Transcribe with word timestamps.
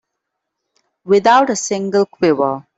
Without 1.03 1.51
a 1.51 1.55
single 1.55 2.07
quiver. 2.07 2.65